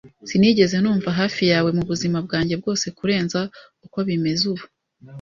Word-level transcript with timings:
Sinigeze 0.29 0.75
numva 0.81 1.09
hafi 1.19 1.43
yawe 1.51 1.69
mubuzima 1.77 2.17
bwanjye 2.25 2.53
bwose 2.61 2.85
kurenza 2.97 3.39
uko 3.85 3.97
bimeze 4.07 4.43
ubu. 4.51 4.63